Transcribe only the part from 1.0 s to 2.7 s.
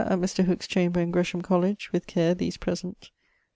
Gresham Colledge with care these